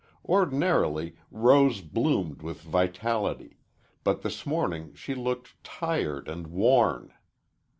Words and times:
Ordinarily 0.25 1.15
Rose 1.29 1.81
bloomed 1.81 2.41
with 2.41 2.61
vitality, 2.61 3.57
but 4.03 4.23
this 4.23 4.47
morning 4.47 4.95
she 4.95 5.13
looked 5.13 5.63
tired 5.63 6.27
and 6.27 6.47
worn. 6.47 7.13